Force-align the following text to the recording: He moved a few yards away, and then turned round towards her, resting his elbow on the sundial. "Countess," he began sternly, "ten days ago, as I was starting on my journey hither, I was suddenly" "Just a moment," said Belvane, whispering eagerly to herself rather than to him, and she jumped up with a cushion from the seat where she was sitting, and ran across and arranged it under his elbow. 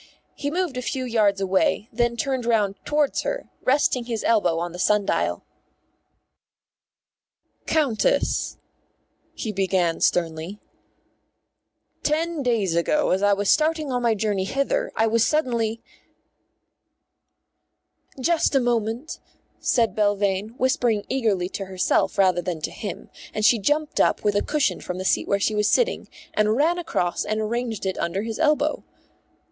He 0.33 0.49
moved 0.49 0.77
a 0.77 0.81
few 0.81 1.05
yards 1.05 1.39
away, 1.41 1.87
and 1.91 1.99
then 1.99 2.17
turned 2.17 2.43
round 2.47 2.73
towards 2.85 3.21
her, 3.21 3.51
resting 3.63 4.05
his 4.05 4.23
elbow 4.23 4.57
on 4.57 4.71
the 4.71 4.79
sundial. 4.79 5.43
"Countess," 7.67 8.57
he 9.35 9.51
began 9.51 9.99
sternly, 9.99 10.59
"ten 12.01 12.41
days 12.41 12.75
ago, 12.75 13.11
as 13.11 13.21
I 13.21 13.33
was 13.33 13.47
starting 13.51 13.91
on 13.91 14.01
my 14.01 14.15
journey 14.15 14.45
hither, 14.45 14.91
I 14.95 15.05
was 15.05 15.23
suddenly" 15.23 15.83
"Just 18.19 18.55
a 18.55 18.59
moment," 18.59 19.19
said 19.59 19.95
Belvane, 19.95 20.55
whispering 20.57 21.03
eagerly 21.09 21.47
to 21.49 21.65
herself 21.65 22.17
rather 22.17 22.41
than 22.41 22.59
to 22.61 22.71
him, 22.71 23.11
and 23.35 23.45
she 23.45 23.59
jumped 23.59 23.99
up 24.01 24.23
with 24.23 24.33
a 24.35 24.41
cushion 24.41 24.81
from 24.81 24.97
the 24.97 25.05
seat 25.05 25.27
where 25.27 25.39
she 25.39 25.53
was 25.53 25.69
sitting, 25.69 26.07
and 26.33 26.55
ran 26.55 26.79
across 26.79 27.23
and 27.23 27.39
arranged 27.39 27.85
it 27.85 27.99
under 27.99 28.23
his 28.23 28.39
elbow. 28.39 28.83